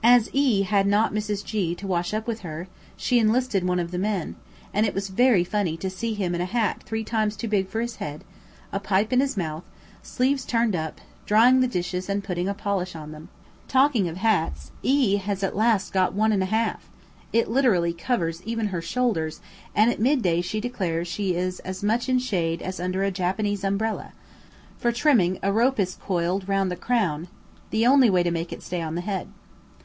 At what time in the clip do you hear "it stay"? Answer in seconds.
28.54-28.80